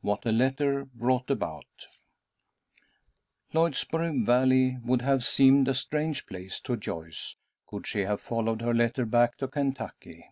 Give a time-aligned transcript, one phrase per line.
[0.00, 1.86] WHAT A LETTER BROUGHT ABOUT
[3.52, 7.36] LLOYDSBORO VALLEY would have seemed a strange place to Joyce,
[7.68, 10.28] could she have followed her letter back to Kentucky.